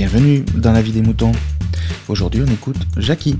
[0.00, 1.32] Bienvenue dans la vie des moutons.
[2.08, 3.38] Aujourd'hui, on écoute Jackie.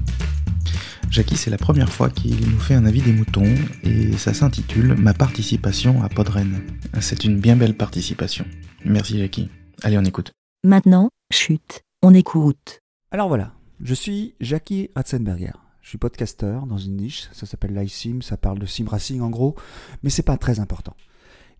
[1.09, 4.95] Jackie, c'est la première fois qu'il nous fait un avis des moutons et ça s'intitule
[4.97, 6.61] Ma participation à Podren.
[7.01, 8.45] C'est une bien belle participation.
[8.85, 9.49] Merci Jackie.
[9.83, 10.33] Allez, on écoute.
[10.63, 12.81] Maintenant, chute, on écoute.
[13.11, 15.55] Alors voilà, je suis Jackie Ratzenberger.
[15.81, 19.31] Je suis podcasteur dans une niche, ça s'appelle l'iSim, ça parle de sim racing en
[19.31, 19.57] gros,
[20.03, 20.95] mais c'est pas très important.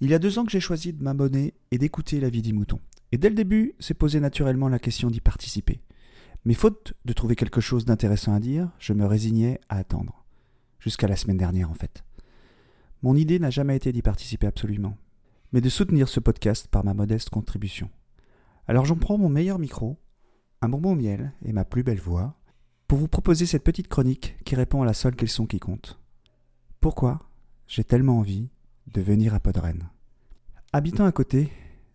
[0.03, 2.53] Il y a deux ans que j'ai choisi de m'abonner et d'écouter la vie des
[2.53, 2.81] moutons.
[3.13, 5.81] Et dès le début, s'est posé naturellement la question d'y participer.
[6.45, 10.25] Mais faute de trouver quelque chose d'intéressant à dire, je me résignais à attendre.
[10.79, 12.03] Jusqu'à la semaine dernière en fait.
[13.03, 14.97] Mon idée n'a jamais été d'y participer absolument,
[15.53, 17.91] mais de soutenir ce podcast par ma modeste contribution.
[18.67, 19.99] Alors j'en prends mon meilleur micro,
[20.63, 22.37] un bonbon au miel et ma plus belle voix,
[22.89, 25.99] pour vous proposer cette petite chronique qui répond à la seule question qui compte.
[26.81, 27.21] Pourquoi
[27.67, 28.49] j'ai tellement envie
[28.87, 29.89] de venir à Podren?
[30.73, 31.51] Habitant à côté,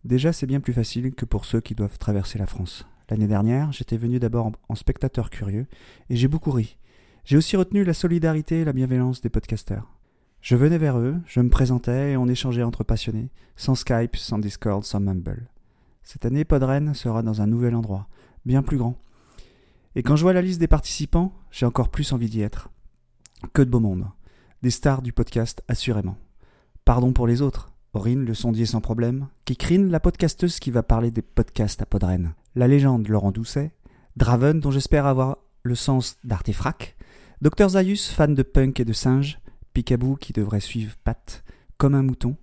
[0.06, 2.86] déjà c'est bien plus facile que pour ceux qui doivent traverser la France.
[3.10, 5.68] L'année dernière, j'étais venu d'abord en spectateur curieux
[6.10, 6.78] et j'ai beaucoup ri.
[7.26, 9.92] J'ai aussi retenu la solidarité et la bienveillance des podcasteurs.
[10.42, 14.38] Je venais vers eux, je me présentais et on échangeait entre passionnés, sans Skype, sans
[14.38, 15.50] Discord, sans Mumble.
[16.04, 18.08] Cette année, Podren sera dans un nouvel endroit,
[18.46, 18.96] bien plus grand.
[19.96, 22.70] Et quand je vois la liste des participants, j'ai encore plus envie d'y être.
[23.54, 24.06] Que de beau monde.
[24.62, 26.18] Des stars du podcast, assurément.
[26.86, 27.75] Pardon pour les autres.
[27.96, 29.28] Aurine, le sondier sans problème.
[29.46, 32.34] Kikrine, la podcasteuse qui va parler des podcasts à Podren.
[32.56, 33.72] La légende Laurent Doucet.
[34.18, 36.96] Draven, dont j'espère avoir le sens d'artefrac.
[37.42, 39.40] Dr Zayus, fan de punk et de singes.
[39.74, 41.44] Picaboo qui devrait suivre Pat
[41.78, 42.36] comme un mouton.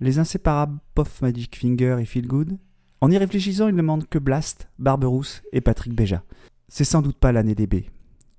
[0.00, 2.58] Les inséparables Puff Magic Finger et Feel Good.
[3.00, 6.22] En y réfléchissant, il ne manque que Blast, Barberousse et Patrick Béja.
[6.68, 7.76] C'est sans doute pas l'année des B.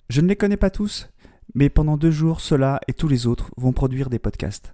[0.09, 1.09] Je ne les connais pas tous,
[1.55, 4.73] mais pendant deux jours, ceux-là et tous les autres vont produire des podcasts.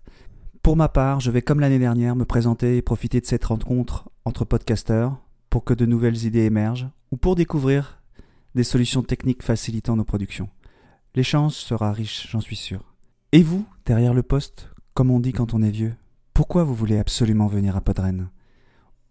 [0.63, 4.09] Pour ma part, je vais comme l'année dernière me présenter et profiter de cette rencontre
[4.23, 8.01] entre podcasteurs pour que de nouvelles idées émergent ou pour découvrir
[8.55, 10.49] des solutions techniques facilitant nos productions.
[11.15, 12.95] L'échange sera riche, j'en suis sûr.
[13.33, 15.95] Et vous, derrière le poste, comme on dit quand on est vieux,
[16.33, 18.29] pourquoi vous voulez absolument venir à Podren?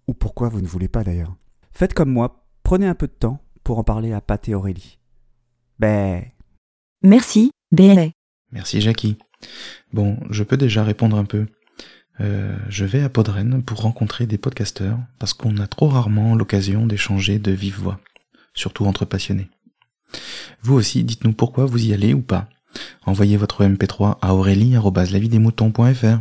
[0.08, 1.36] Ou pourquoi vous ne voulez pas d'ailleurs?
[1.74, 4.98] Faites comme moi, prenez un peu de temps pour en parler à Pat et Aurélie.
[5.78, 6.24] Ben.
[7.02, 8.06] Merci, BLA.
[8.52, 9.19] Merci Jackie.
[9.92, 11.47] Bon, je peux déjà répondre un peu.
[12.20, 16.86] Euh, je vais à Podren pour rencontrer des podcasteurs parce qu'on a trop rarement l'occasion
[16.86, 18.00] d'échanger de vive voix,
[18.54, 19.48] surtout entre passionnés.
[20.62, 22.48] Vous aussi, dites-nous pourquoi vous y allez ou pas.
[23.04, 26.20] Envoyez votre MP3 à aurélie.lavidemouton.fr.